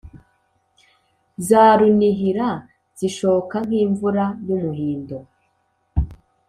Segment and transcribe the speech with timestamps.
[1.47, 2.49] Za runihira
[2.99, 5.17] zishoka nk'imvura y'umuhindo